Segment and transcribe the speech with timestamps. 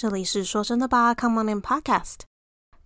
[0.00, 2.20] 这里是说真的吧，Come on in Podcast。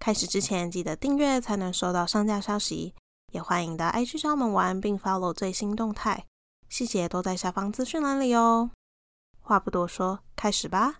[0.00, 2.92] 开始之前记得订阅才能收到上架消息，
[3.30, 6.26] 也欢迎到 IG 上门玩，并 follow 最新动态，
[6.68, 8.72] 细节都在下方资讯栏里哦。
[9.38, 10.96] 话不多说，开始吧。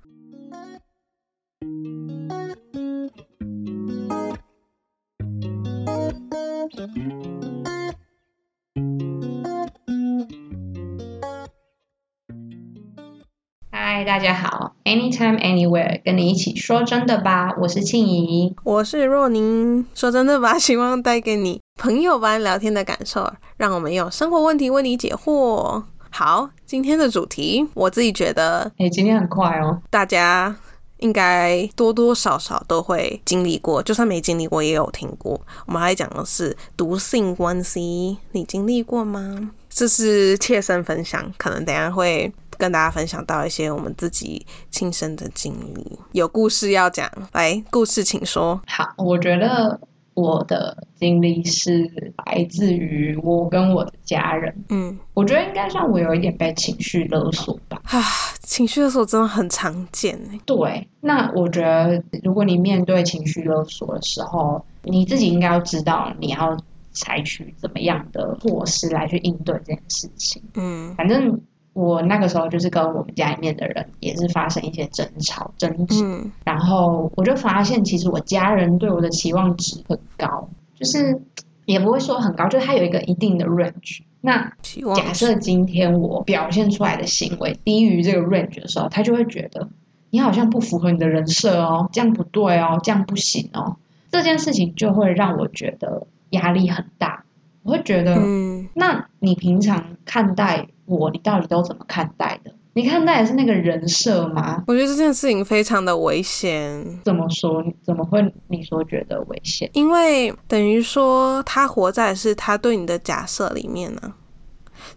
[13.97, 18.53] 嗨，大家好，Anytime Anywhere，跟你一起说真的吧，我是庆怡。
[18.65, 25.81] 我是若宁，说真的吧， 希望带给你朋友般聊天的感受，让我们用生活问题为你解惑。
[26.11, 29.81] 好，今天的主题，我自己觉得哎、今天很快哦。
[29.91, 30.57] 大家
[30.99, 35.41] 应该多多少少都会经历过，就算没经历过，也有听过。
[35.67, 39.53] 我们还讲的是毒性关系，你经历过吗？
[39.71, 47.11] 这是切身分享，可能等下会跟大家分享到一些我们自己亲身的经历，有故事要讲。
[47.33, 48.61] 来，故事请说。
[48.67, 49.79] 好，我觉得
[50.15, 51.91] 我的经历是
[52.25, 54.55] 来自于我跟我的家人。
[54.69, 57.81] 嗯，我觉得应该算我有一点被情绪勒索吧。
[57.91, 58.03] 啊，
[58.43, 66.57] 情绪勒索真的很常见欸对，那我觉得如果你面对情绪勒索的时候，你自己应该要知道你要
[66.93, 70.41] 采取怎么样的措施来去应对这件事情。
[70.55, 71.41] 嗯反正
[71.75, 81.21] 我那个时候就是跟我们家里面的人也是发生一些争吵、争执，嗯然后我就发现其实我家人对我的期望值很高，就是
[81.67, 84.01] 也不会说很高，就是它有一个一定的 range。
[84.21, 84.51] 那
[84.97, 89.69] 假设今天我表现出来的行为低于这个 range 的时候，他就会觉得
[90.11, 93.77] 你好像不符合你的人设哦，这样不对哦，这样不行哦。
[94.11, 97.25] 这件事情就会让我觉得压力很大，
[97.65, 102.53] 我会觉得，嗯那你平常看待我，你到底都怎么看待的？
[102.77, 104.65] 你看待的是那个人设吗？
[104.67, 107.01] 我觉得这件事情非常的危险。
[107.05, 107.63] 怎么说？
[107.63, 109.71] 你怎么会你说觉得危险？
[109.75, 114.13] 因为等于说他活在是他对你的假设里面呢、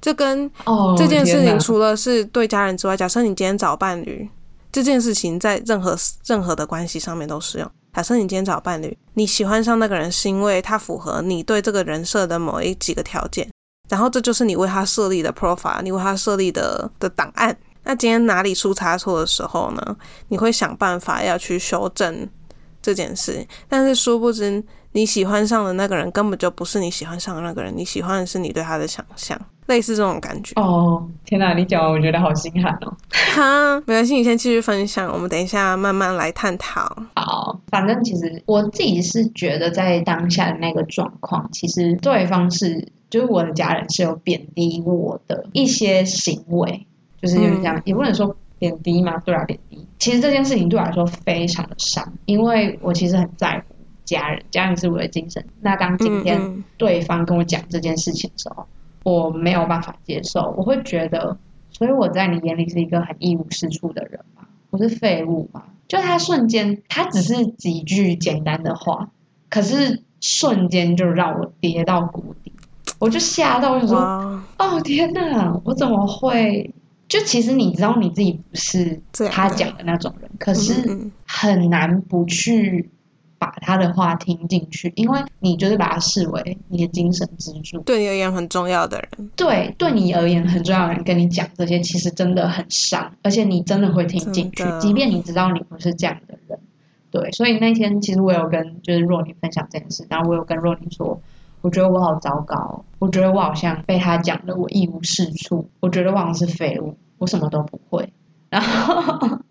[0.02, 4.28] 这跟哦，这件事情除了是对家人之外，假设你今天找伴侣，
[4.72, 5.96] 这件事情在任何
[6.26, 7.72] 任何的关系上面都适用。
[7.94, 13.48] 假设你今天找伴侣，你喜欢上那个人是因为他符合你对这个人设的某一几个条件，
[13.90, 17.56] 然后这就是你为他设立的 profile，你为他设立的的档案。
[17.84, 19.98] 那今天哪里出差错的时候呢？
[20.28, 22.28] 你会想办法要去修正
[22.82, 24.62] 这件事，但是殊不知
[24.92, 30.60] 你喜欢上的那个人根本就不是你喜欢上的那个人，你喜欢的是你对他的想象，类似这种感觉。
[30.60, 31.54] 哦，天哪！
[31.54, 32.94] 你讲完我觉得好心寒哦。
[33.36, 36.82] 哈，没关系，你先继续分享，我们等一下慢慢来探讨。
[37.16, 46.88] 好，反正其实我自己是觉得，在当下的那个状况，其实对方是，就是我的家人是有贬低我的一些行为，
[47.22, 49.86] 就是就是这样，也不能说贬低嘛，对啊，贬低。
[50.00, 55.44] 其实这件事情对我来说非常的伤，因为我其实很在乎家人，家人是我的精神。
[55.62, 58.66] 那当今天嗯对方跟我讲这件事情的时候，
[59.10, 61.38] 我没有办法接受，我会觉得，
[61.72, 65.64] 所以我在你眼里是一个很一无是处的人嘛，我是废物嘛？
[65.88, 69.10] 就他瞬间，他只是几句简单的话，
[69.50, 72.52] 可是瞬间就让我跌到谷底，
[73.00, 76.74] 我就吓到，我就说，哇，哦天哪，我怎么会？
[77.08, 79.02] 就其实你知道你自己不是
[79.32, 82.90] 他讲的那种人，可是很难不去
[83.40, 87.80] 把他的话听进去，因为你就是把他视为你的精神支柱。
[87.82, 96.60] 对你而言很重要的人，对，对你而言很重要的人跟你讲这些，其实真的很伤，而且你真的会听进去，即便你知道你不是这样的人。
[97.10, 101.20] 对，所以那天其实我有跟就是若琳分享这件事，然后我有跟若琳说，
[101.62, 108.12] 我觉得我好糟糕，我觉得我好像被他讲的我一无是处，我觉得我好像是废物，我什么都不会。
[108.50, 109.40] 然后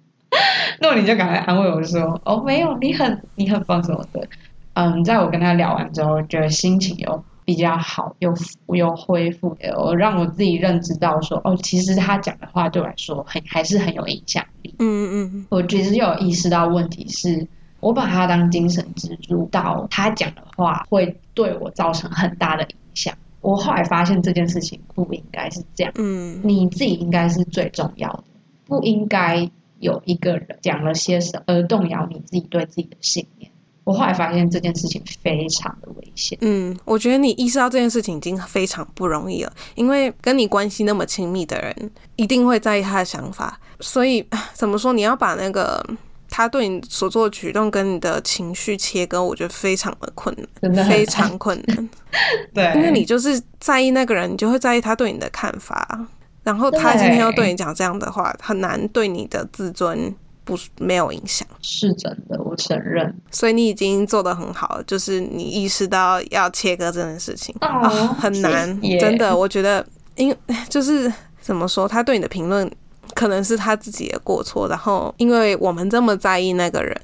[0.80, 4.28] 若琳就赶快安慰我说，哦，没有，你很你很棒什么的。
[4.74, 8.34] 嗯，在我跟他聊完之后，觉得心情又比较好，又
[8.74, 14.74] 又恢复，我让我自己认知到说，哦，其实他讲的话对我来说很还是很有影响力。
[14.78, 17.46] 嗯嗯嗯，我其实有意识到问题是，
[17.80, 23.14] 我把他当精神支柱，到他讲的话会对我造成很大的影响。
[23.40, 28.24] 我后来发现这件事情不应该是这样，嗯你自己应该是最重要的，
[28.66, 29.48] 不应该
[29.80, 33.50] 有一个人讲了些什么而动摇你自己对自己的信念。
[33.84, 36.36] 我后来发现这件事情非常的危险。
[36.40, 45.80] 嗯，我觉得你意识到这件事情已经非常不容易了，因为跟你关系那么亲密的人，一定会在意他的想法，所以啊怎么说，你要把那个
[46.28, 51.88] 他对你所做的举动跟你的情绪切割，我觉得非常的困真的非常困难。
[52.52, 56.08] 对因为你就是在意那个人，你就会在意他对你的看法。
[56.46, 60.14] 然后他今天要对你讲这样的话，很难对你的自尊
[60.44, 61.46] 不没有影响。
[61.60, 63.12] 是真的，我承认。
[63.32, 67.88] 所以你已经做得很好了，就是你意识到要切割这件事情哦啊，
[68.20, 69.84] 很难，谢谢真的，我觉得，
[70.14, 70.32] 因
[70.68, 72.70] 就是怎么说，他对你的评论。
[73.14, 76.94] 可能是他自己的过错，然后因为我们这么在意那个人，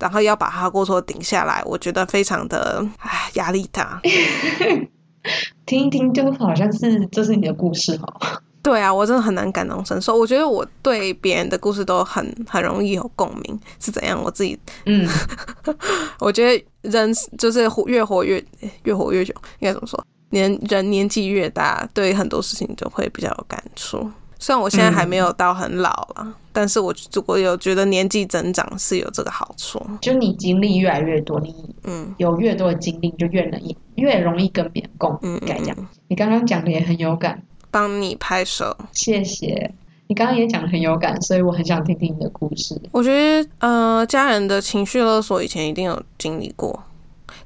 [0.00, 4.00] 然后要把他过错顶下来，我觉得非常的唉压力大。
[5.66, 8.42] 听一听，就好像是这是你的故事哈。
[8.62, 10.16] 对啊，我真的很难感同身受。
[10.16, 14.20] 我觉得我对别人的故事都很很容易有共鸣，是怎样？
[14.22, 15.08] 我自己嗯，
[16.20, 18.42] 我觉得人就是活越活越
[18.84, 20.02] 越活越久，应该怎么说？
[20.30, 24.08] 年人年纪越大，对很多事情就会比较有感触。
[24.38, 26.94] 虽然我现在还没有到很老了，但是我
[27.26, 29.78] 我有觉得年纪增长是有这个好处。
[30.00, 31.54] 就你经历越来越多，你
[31.84, 33.60] 嗯有越多的经历，就越能
[33.96, 35.42] 越容易跟别人共嗯鸣。
[35.46, 38.76] 该讲嗯，你刚刚讲的也很有感，帮你拍手。
[38.92, 39.72] 谢谢。
[40.06, 42.80] 你刚刚也讲的很有感，所以我很想听听你的故事。
[42.92, 46.82] 我觉得呃，家人的情绪勒索以前一定有经历过，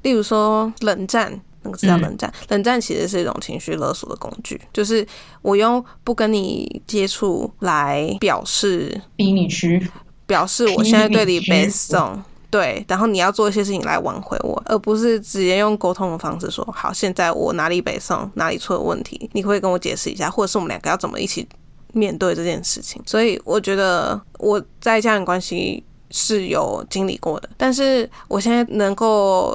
[0.01, 1.39] 例如说冷战。
[1.67, 5.03] 那个是叫冷战，冷战其实是一种情绪勒索的工具，就是
[5.41, 9.91] 我用不跟你接触来表示逼你屈服，
[10.27, 12.23] 表示我现在对你逼你屈服背送，
[12.55, 21.45] 对，然后你要做一些事情来挽回我，而不是直接用沟通的方式说，好，现在我哪里北宋，哪里出了问题，你可以跟我解释一下，或者是我们两个要怎么一起
[21.91, 23.01] 面对这件事情？
[23.05, 29.53] 所以我觉得我在家人关系是有经历过的，但是我现在能够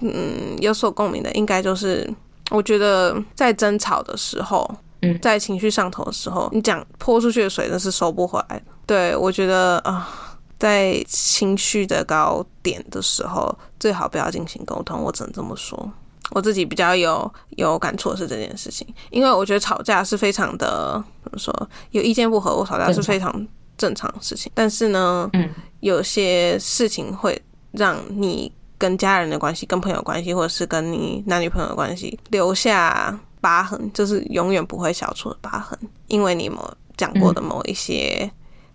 [0.00, 2.12] 嗯有所共鸣的，应该就是
[2.50, 4.68] 我觉得在争吵的时候。
[5.02, 8.64] 嗯在情绪上头的时候，你讲泼出去的水那是收不回来的。
[8.84, 10.29] 对我觉得啊、
[10.60, 15.02] 在情绪的高点的时候，最好不要进行沟通。
[15.02, 15.90] 我只能这么说。
[16.32, 23.44] 我自己比较有有感触的是这件事情，因为我觉得吵架是非常的怎么说，有意见不合，我吵架是非常
[23.76, 24.52] 正常的事情。
[24.54, 27.36] 但是呢，嗯，有些事情会
[27.72, 35.76] 让你跟家人的关系、跟朋友关系，或者是跟你男女朋友的关系留下疤痕，就是永远不会消除的疤痕，
[36.06, 38.30] 因为你某讲过的某一些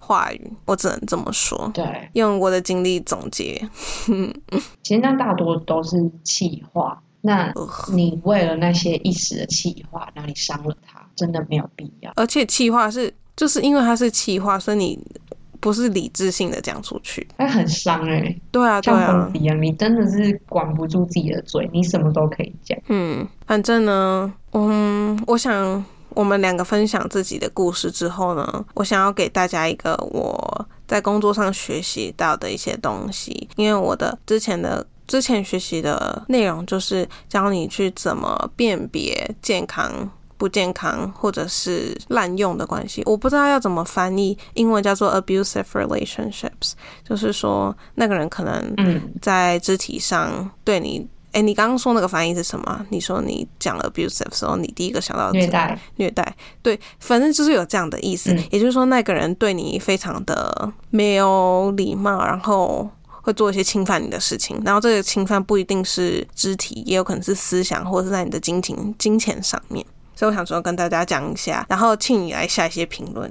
[0.05, 1.69] 话语，我只能这么说。
[1.73, 3.61] 对，用我的经历总结，
[4.83, 7.01] 其实那大多都是气话。
[7.21, 7.51] 那
[7.91, 12.11] 你为了那些一时的气话，那你伤了他，真的没有必要。
[12.15, 14.99] 而且气话是就是因为它是气话，所以你
[15.59, 17.27] 不是理智性的讲出去。
[17.37, 19.27] 那很伤哎、对啊，对啊
[19.59, 22.77] 你真的是管不住自己的嘴，你什么都可以讲。
[22.89, 25.83] 嗯，反正呢，嗯，我想
[26.15, 34.83] 我们两个分享自己的故事之后呢，我想要给大家一个我在工作上学习到的一些东西，因为我的之前的。
[35.07, 43.03] 之前学习的内容就是教你去怎么辨别健康、不健康或者是滥用的关系。
[43.05, 46.71] 我不知道要怎么翻译，英文叫做 abusive relationships，
[47.07, 51.07] 就是说那个人可能嗯，在肢体上对你。
[51.35, 52.85] 哎，你刚刚说那个翻译是什么？
[52.91, 58.31] 你说你讲 abusive 的时候，你第一个想到的虐待，虐待，对，反正就是有这样的意思。
[58.31, 62.89] 嗯也就是说，那个人对你非常的没有礼貌，然后
[63.21, 64.61] 会做一些侵犯你的事情。
[64.63, 69.85] 然后这个侵犯不一定是肢体，也有可能是思想，或者是在你的金钱金钱上面。
[70.15, 73.29] 所以我想说跟大家讲一下，然后请你来下一些评论。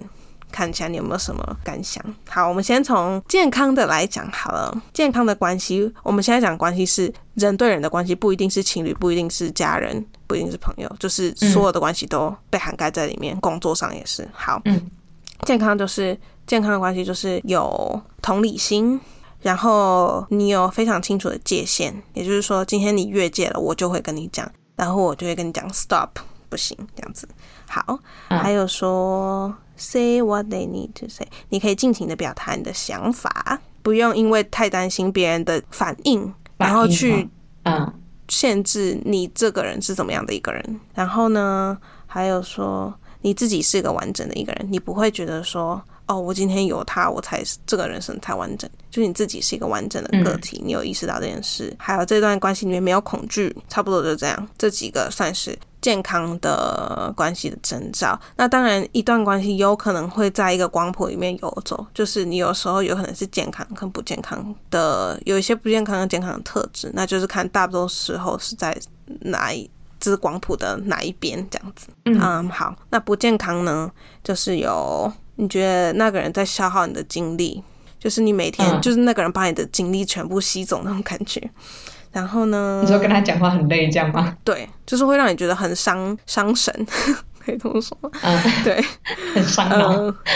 [0.55, 2.01] 看一下你有没有什么感想。
[2.29, 4.73] 好，我们先从健康的来讲好了。
[4.93, 13.37] 健康的关系，我们现在讲关系是人对人的关系，不一定是情侣，不一定是家人，不一定是朋友，就是所有的关系都被涵盖在里面。
[13.41, 14.29] 工作上也是。
[14.33, 14.81] 好，嗯，
[15.43, 19.01] 健康就是健康的关系就是有同理心。
[19.43, 26.09] 然后你有非常清楚的界限，也就是说，今天你越界了，我就会跟你讲，然后我就会跟你讲 stop，
[26.49, 27.29] 不行，这样子。
[27.69, 37.29] 好，嗯还有说 say what they need to say，你可以尽情的表达你的想法，不用因为太担心别人的反应，然后去
[37.65, 37.93] 嗯
[38.29, 40.81] 限制你这个人是怎么样的一个人。
[40.95, 41.77] 然后呢，
[42.07, 48.69] 还有说你自己是一个完整的一个人，你不会觉得说，哦，我今天有他，我才是这个人生才完整。
[48.91, 51.75] 就是你自己是一个完整的个体，你有意识到这件事。
[51.79, 54.49] 还有这段关系里面没有恐惧，差不多就这样。
[54.57, 55.59] 这几个算是。
[55.85, 68.75] 健康的关系的征兆，那当然，一段关系有可能会在一个光谱里面游走，就是你有时候有可能是健康跟不健康的，有一些不健康跟健康的特质，那就是看大多时候是在
[69.21, 71.89] 哪一只光谱的哪一边这样子。
[72.07, 77.63] 嗯嗯，好，那不健康呢，就是有你觉得那个人在消耗你的精力，
[77.99, 81.51] 就是你每天、嗯就是那个人把你的精力全部吸走那种感觉。
[82.15, 82.81] 然后呢？
[82.81, 84.35] 你说跟他讲话很累这样吗？
[84.45, 86.73] 对，就是会让你觉得很伤伤神，
[87.45, 87.99] 可以这么说
[88.63, 88.83] 对，
[89.35, 89.69] 很伤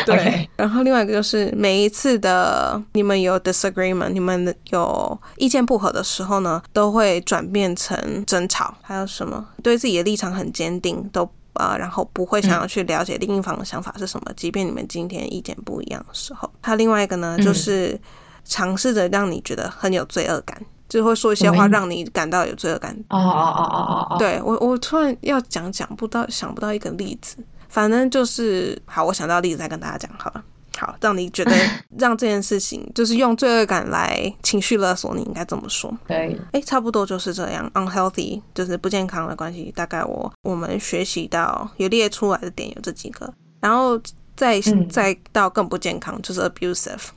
[0.05, 0.49] 对。
[0.57, 8.75] 然后另外一个就是每一次的你们有 disagreement，你们有意见不合的时候呢，都会转变成争吵。
[8.83, 9.47] 还有什么？
[9.63, 16.51] 对自己的立场很坚定，都呃，然后不会想要去了解另一方的想法是什么，即便你们今天意见不一样的时候。
[16.61, 17.97] 还有另外一个呢，就是
[18.45, 20.61] 尝试着让你觉得很有罪恶感。
[20.89, 22.93] 就会说一些话让你感到有罪恶感。
[23.11, 27.37] 哦哦哦哦哦哦，对我，我突然要讲讲不到，想不到一个例子。
[27.69, 30.43] 反正就是好，我想到例子再跟大家讲好了。
[30.79, 31.53] 好，让你觉得
[31.99, 35.93] 让这件事情就是用罪恶感来情绪勒索，你应该这么说。
[36.07, 36.41] 可以。
[36.53, 37.69] 哎，差不多就是这样。
[37.75, 44.01] Unhealthy 就是不健康的关系，大概我我们学习到有列出来的点有这几个，然后
[44.37, 47.09] 再再到更不健康，就是 abusive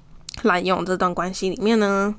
[0.42, 2.14] 滥用这段关系里面呢。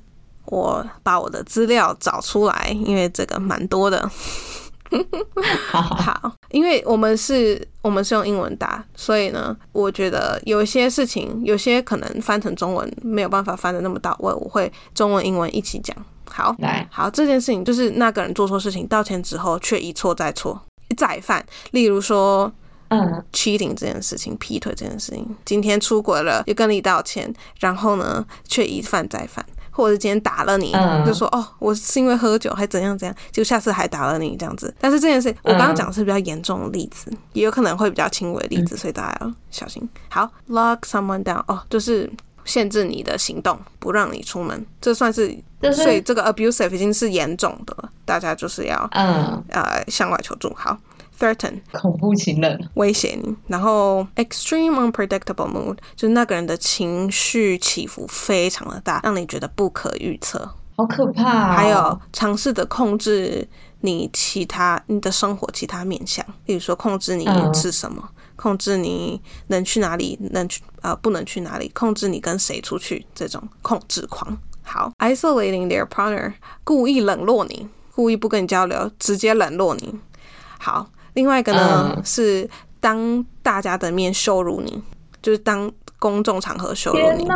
[0.47, 4.11] 我把我的资料找出来，因为这个蛮多的。
[5.71, 15.97] 好，因为我们是，我们是用英文打，所以呢，我觉得有些事情，有些可能翻成中文没有办法翻的那么到位，我会中文、英文一起讲。
[16.29, 20.61] 好，来，好，这件事情就是那个人做错事情，道歉之后却一错再错，
[20.95, 21.43] 再犯。
[21.71, 22.53] 例如说，
[22.89, 29.43] 嗯，cheating 这件事情，劈腿这件事情，今天出轨了，又跟你道歉，然后呢，却一犯再犯。
[29.73, 30.73] 或者今天打了你，
[31.05, 34.73] 就说哦，我是因为喝酒还怎样怎样，就下次还打了你这样子。
[34.79, 39.89] 但是这件事，我刚刚讲的是比较严重的例子，也有可能会比较轻微的例子，所以大家要小心。
[40.11, 42.09] 好，lock someone down，哦，就是
[42.45, 45.35] 限制你的行动，不让你出门，这算是，
[45.73, 47.75] 所以这个 abusive 已经是严重的，
[48.05, 50.53] 大家就是要嗯呃向外求助。
[50.55, 50.77] 好。
[51.23, 60.41] Threaten 恐怖情人威胁你，然后 extreme unpredictable mood 就是那个人的情绪起伏非常的大，让你觉得不可预测，
[60.75, 61.53] 好可怕。
[61.53, 63.47] 还有尝试的控制
[63.83, 67.25] 你其他你的生活其他面向，比如说控制你
[67.55, 74.37] 吃什么，控制你能去哪里，能去呃不能去哪里，控制你跟谁出去，这种控制狂。
[74.65, 76.33] 好，isolating their partner
[76.65, 79.95] 故意冷落你，故意不跟你交流，直接冷落你。
[80.59, 80.89] 好。
[81.15, 82.49] 另外一个呢是
[82.81, 84.83] 当大家的面羞辱你，
[85.21, 87.29] 就是当公众场合羞辱你。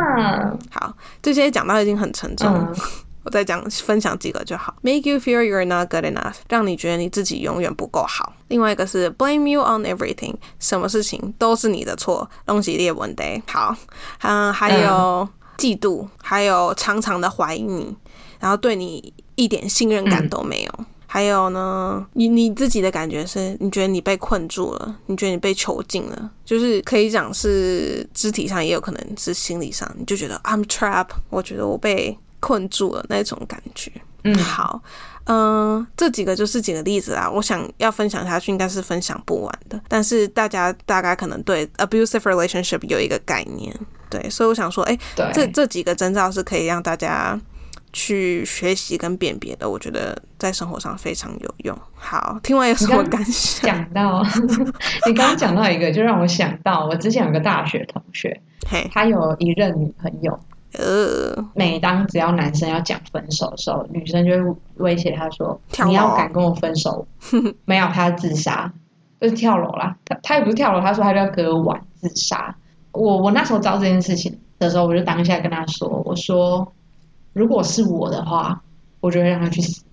[0.69, 2.53] 好，这些讲到已经很沉重，
[3.23, 4.75] 我再讲分享几个就好。
[4.81, 8.33] Make you feel you're not good enough，让你觉得你自己永远不够好。
[8.49, 12.29] 另外一个是 blame you on everything，什么事情都是你的错。
[12.45, 13.75] 东西列文 day，好，
[14.21, 17.95] 嗯，还有嫉妒，还有常常的怀疑你，
[18.39, 20.85] 然后对你一点信任感都没有。
[21.09, 33.89] 还有呢，你你自己的感觉是，你觉得你被困住了，你觉得你被囚禁了，就是可以讲是肢体上，也有可能是心理上，你就觉得 I'm trapped，我觉得我被困住了那种感觉。
[34.25, 34.81] 嗯，好，
[35.27, 37.31] 嗯，这几个就是几个例子啊。
[37.31, 43.73] 我想要分享下去，应该是分享不完的，但是大家大概可能对 abusive relationship 有一个概念，
[44.09, 44.99] 对，所以我想说，哎，
[45.33, 47.39] 这这几个征兆是可以让大家。
[47.97, 51.75] 去学习跟辨别的，我觉得在生活上非常有用。
[51.95, 53.65] 好，听完有什么感想？
[53.65, 54.23] 讲到
[55.07, 58.39] 你刚刚讲到一个，就让我想到我之前有个大学同学，
[58.93, 60.39] 他有一任女朋友。
[60.73, 67.07] 呃，每当只要男生要讲分手的时候，女生就会威胁他说：“你要敢跟我分手，
[67.65, 68.71] 没有他自杀，
[69.19, 72.55] 就是跳楼啦。”他他也不是跳楼，他说他就要割腕自杀。
[72.91, 76.71] 我我那时候知道这件事情的时候，我就当下跟他说：“我说。”
[77.37, 78.59] 如果是我的话，
[78.99, 79.83] 我就会让他去死。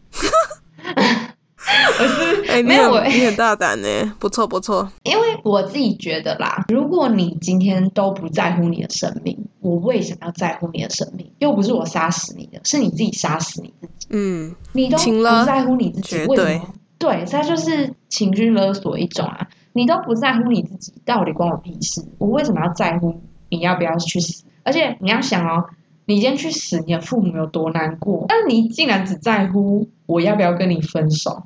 [0.87, 2.05] 我
[2.57, 3.87] 是没有，你很大胆呢，
[4.19, 4.91] 不错不错。
[5.03, 11.31] 因为我自己觉得啦，如果你今天都不在乎你的生命，我为什么要在乎你的生命？
[11.39, 14.07] 又不是我杀死你的，是你自己杀死你自己。
[14.09, 16.75] 嗯，你都不在乎你自己，为什么？
[16.97, 19.47] 对，他就是情绪勒索一种啊！
[19.75, 22.03] 你都不在乎你自己，到底关我屁事？
[22.17, 23.21] 我为什么要在乎
[23.51, 24.45] 你要不要去死？
[24.63, 25.67] 而且你要想哦。
[26.07, 28.27] 你今天去死，你的父母有多难过？
[28.29, 31.45] 但是你竟然只在乎我要不要跟你分手，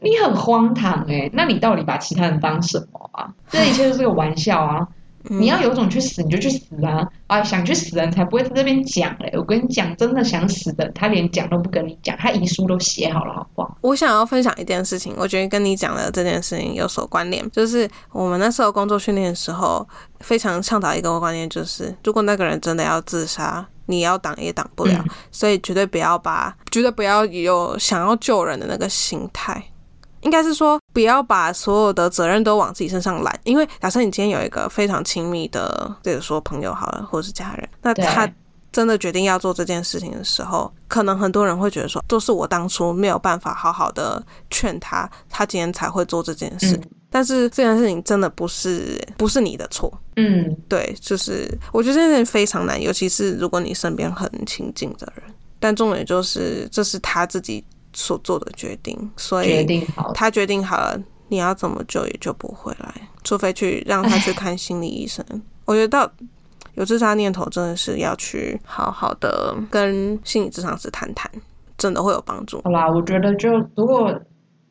[0.00, 1.30] 你很荒唐哎！
[1.32, 3.32] 那你到底把其他人当什么啊？
[3.48, 4.86] 这一切都是个玩笑啊！
[5.28, 7.08] 你要有种去死，你就去死啊！
[7.26, 9.32] 啊，想去死的人才不会在这边讲嘞！
[9.36, 13.78] 我跟你讲，真的想死的，他连讲都不跟你讲，他遗书都写好了，好不好？
[13.80, 19.88] 我想要分享一件事情，我觉得跟你讲的这件事情有所关联，就是我们那时候工作训练的时候，
[20.20, 23.66] 非常倡导一个观念，就是如果那个人真的要自杀。
[23.86, 29.62] 你要挡也挡不了，所以绝对不要把，绝对不要有想要救人的那个心态。
[30.22, 33.38] 应该是说，不要把所有的责任都往自己身上揽。
[33.44, 38.28] 因为假设你今天有一个非常亲密的，比如说朋友好了，或者是家人，那他
[38.72, 46.80] 真的决定要做这件事情的时候，可能很多人会觉得说，都是我当初没有办法好好的劝他，他今天才会做这件事。
[47.16, 49.90] 但是这件事情真的不是不是你的错。
[50.16, 55.24] 嗯，对，就是我觉得这件事情非常难，尤其是如果你身边很亲近的人。
[55.58, 59.66] 但重点就是这是他自己所做的决定，所以
[60.12, 65.24] 他决定好了，你要怎么救也救不回来，除非去让他去看心理医生。
[65.64, 66.12] 我觉得到
[66.74, 71.30] 有自杀念头，真的是要去好好的跟心理咨商师谈谈，
[71.78, 72.60] 真的会有帮助。
[72.62, 74.12] 好啦，我觉得就如果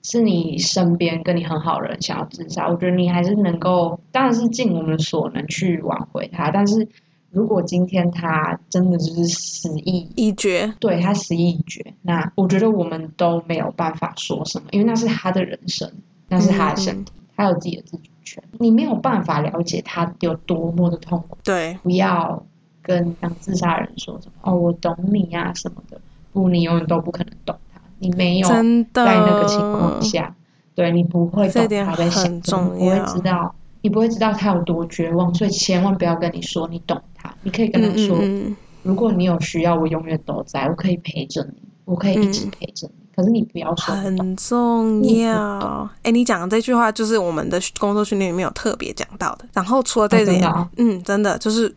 [0.08, 6.52] 是你身边跟你很好的人想要自杀，我觉得你还是能够，当然是尽我们所能去挽回他。
[6.52, 6.88] 但是
[7.32, 15.92] 如果今天他真的就是死意已决，对他死意已决，那我觉得我们都没有办法说什么，因为那是他的人生，
[16.30, 21.36] 那是他的身体，他有自己的自主权，你没有办法了解他有多么的痛苦。
[21.44, 22.46] 对，不要
[22.84, 26.00] 跟想自杀的人说什么哦，我懂你呀、什么的。
[26.32, 27.65] 不，你永远都不可能懂他，
[28.00, 28.62] 你没有在
[28.94, 30.36] 那个情况下，
[30.74, 42.94] 对你不会懂他在想很什么，不会重要知道，你不会知道他有多绝望，所以千万不要跟你说你懂他，你可以跟他嗯说，嗯嗯，如果你有需要，我永远都在，我可以陪着你，我可以一直嗯陪着你。
[43.16, 45.90] 可是你不要说，很重要。
[46.04, 49.46] 哎、你讲的这句话就是我们的工作训练里面有特别讲到的。
[49.54, 51.74] 然后除了这点，嗯，真的就是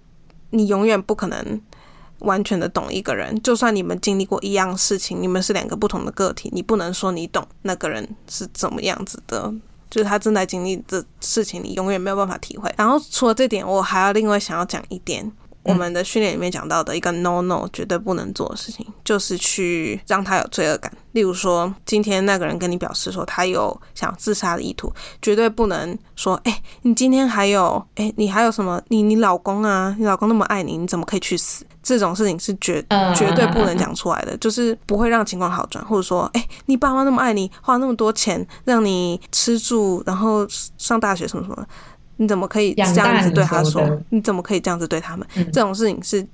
[0.50, 1.60] 你永远不可能
[2.20, 9.52] 完全的懂一个人，就算你们经历过一样事情，你们是两个不同的个体，你不能说你懂那个人是怎么样子的。
[9.90, 12.70] 就是他正在经历的事情，你永远没有办法体会。
[12.76, 15.32] 然后除了这点，我还要另外想要讲一点，
[15.62, 20.92] 我们的训练里面讲到的一个 no no 绝对不能做的事情，就是去让他有罪恶感。
[21.12, 28.80] 例如说，今天那个人跟你表示说他有想自杀的意图，绝对不能说，哎、你今天还有，哎、你还有什么？
[28.88, 31.64] 你你老公啊，你老公那么爱你，你怎么可以去死？
[31.82, 40.46] 这种事情是绝嗯绝对不能讲出来的，就是不会让情况好转，或者说，哎、你爸妈那么爱你，花那么多钱让你吃住，然后
[40.76, 41.66] 上大学什么什么，
[42.16, 43.82] 你怎么可以这样子对他说？
[44.10, 45.26] 你怎么可以这样子对他们？
[45.36, 46.26] 嗯这种事情是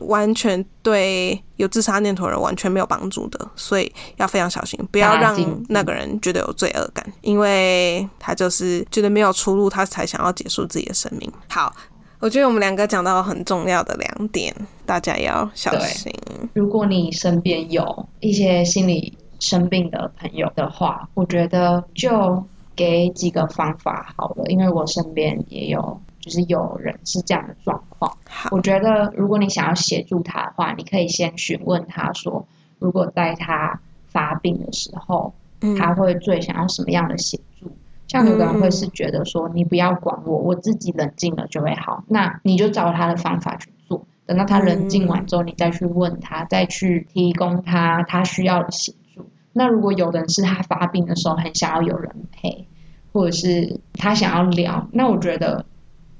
[0.00, 11.30] 完全对有自杀念头的人完全没有帮助的，所以要非常小心，不要让那个人觉得有罪恶感，因为他就是觉得没有出路，他才想要结束自己的生命。
[11.48, 11.72] 好。
[12.20, 14.54] 我觉得我们两个讲到很重要的两点，
[14.86, 16.14] 大家要小心。
[16.54, 22.40] 如果你身边有一些心理生病的朋友的话，我觉得就
[22.76, 28.10] 给几个方法好了，因为我身边也有，就是有人是这样的状况。
[28.50, 32.46] 我觉得如果你想要协助他的话，你可以先询问他说，
[32.78, 37.70] 如果在他发病的时候，嗯他会最想要什么样的协助？
[38.08, 42.04] 像有的人会是觉得说，你不要管我，我自己冷静了就会好。
[42.08, 49.24] 那你就照他的方法去做，等到他冷静完之后，你再去问他，再去提供他他需要的协助。
[49.54, 52.66] 那如果有的人是他发病的时候很想要有人陪，
[53.12, 55.64] 或者是他想要聊，那我觉得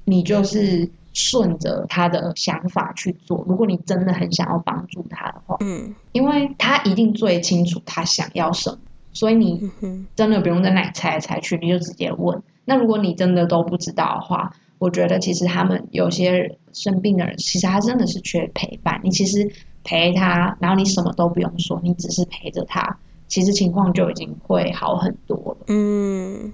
[0.04, 3.44] 你就是顺着他的想法去做。
[3.48, 8.78] 如果你真的很想要帮助他的话，嗯因为他一定最清楚他想要什么，
[9.12, 9.70] 所以你
[10.16, 12.42] 真的不用在那里猜来猜去，你就直接问。
[12.64, 19.00] 那如果你真的都不知道的话，我觉得其实他们有些生病的人，其实他真的是缺陪伴。
[19.04, 19.50] 你其实
[19.84, 25.64] 陪他，然后你什么都不用说，你只是陪着他，其实情况就已经会好很多了。
[25.68, 26.52] 嗯，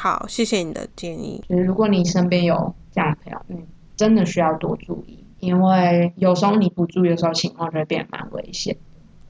[0.00, 1.44] 好，谢谢你的建议。
[1.46, 3.66] 就是如果你身边有这样的朋友，嗯，
[3.98, 8.74] 真的需要多注意，因为有时候你不注意的时候，情况就会变得蛮危险。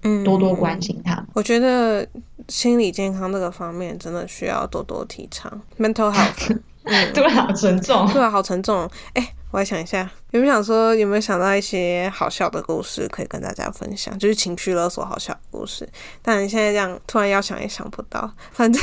[0.02, 1.26] 嗯，多多关心他。
[1.34, 2.06] 我觉得
[2.48, 6.56] 心理健康这个方面真的需要多多提倡 mental health。
[6.84, 8.06] 嗯，对，好沉重。
[8.12, 8.90] 对啊，好沉重哦。
[9.14, 14.16] 哎，我还想一下，有没有想说有没有想到一些好笑的故事可以跟大家分享？
[14.20, 15.88] 就是情绪勒索好笑的故事。
[16.22, 18.80] 但现在这样突然要想也想不到，反正。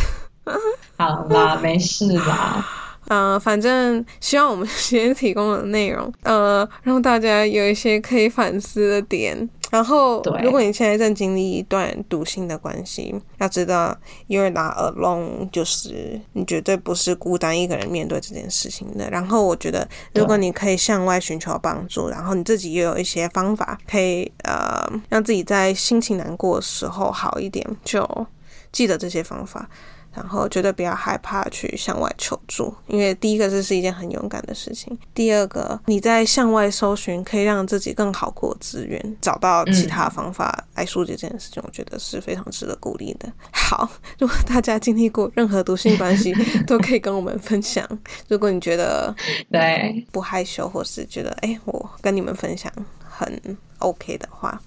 [0.97, 2.66] 好啦，没事啦。
[3.08, 9.50] 呃，反正希望我们今天提供的内容，呃，让大家有一些可以反思的点。
[9.70, 13.96] 然后，如果你现在正经历一段独性的关系，要知道
[14.28, 19.10] you're not alone，就是你绝对不是孤单一个人面对这件事情的。
[19.10, 28.28] 然后我觉得，如果你可以向外寻求帮助，然后你自己也有一些方法可以呃让自己在心情难过的时候好一点，就
[28.72, 29.70] 记得这些方法。
[30.17, 34.97] 然后绝对不要害怕去向外求助，因为第一个这是一件很勇敢的事情。
[35.13, 43.32] 第二个，你在向外搜寻可以让自己更好过资源，找到其他方法来疏解这件事情，我觉得是非常值得鼓励的。
[43.51, 46.34] 好，如果大家经历过任何毒性关系，
[46.65, 47.88] 都可以跟我们分享。
[48.27, 49.15] 如果你觉得
[49.51, 54.60] 对，不害羞，或是觉得哎、我跟你们分享很 OK 的话，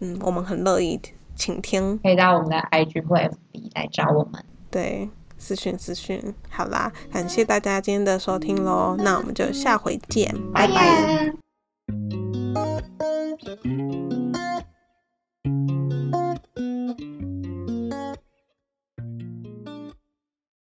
[0.00, 1.00] 嗯，我们很乐意
[1.34, 1.98] 请听。
[2.02, 4.44] 可以到我们的 IG 或 FB 来找我们。
[4.70, 6.34] 对私讯私讯。
[6.48, 11.32] 好啦感谢大家今天的收听咯那我们就下回见拜拜。